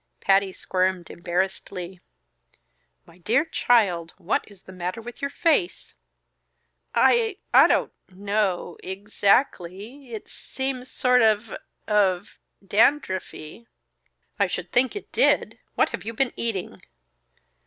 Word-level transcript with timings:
Patty 0.19 0.51
squirmed 0.51 1.11
embarrassedly. 1.11 1.99
"My 3.05 3.19
dear 3.19 3.45
child! 3.45 4.13
What 4.17 4.43
is 4.47 4.63
the 4.63 4.71
matter 4.71 4.99
with 4.99 5.21
your 5.21 5.29
face?" 5.29 5.93
"I 6.95 7.37
I 7.53 7.67
don't 7.67 7.93
know 8.09 8.79
exactly. 8.81 10.15
It 10.15 10.27
seems 10.27 10.89
sort 10.89 11.21
of 11.21 11.55
of 11.87 12.39
dandruffy." 12.67 13.67
"I 14.39 14.47
should 14.47 14.71
think 14.71 14.95
it 14.95 15.11
did! 15.11 15.59
What 15.75 15.89
have 15.89 16.03
you 16.03 16.15
been 16.15 16.33
eating?" 16.35 16.81